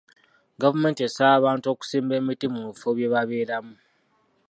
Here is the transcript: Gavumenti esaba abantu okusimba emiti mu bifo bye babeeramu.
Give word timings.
Gavumenti 0.61 1.01
esaba 1.07 1.33
abantu 1.37 1.65
okusimba 1.73 2.13
emiti 2.19 2.45
mu 2.53 2.61
bifo 2.67 2.89
bye 2.97 3.11
babeeramu. 3.13 3.75